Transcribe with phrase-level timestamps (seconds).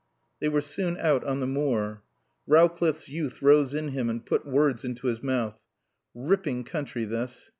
[0.39, 2.01] They were soon out on the moor.
[2.47, 5.59] Rowcliffe's youth rose in him and put words into his mouth.
[6.15, 7.49] "Ripping country, this."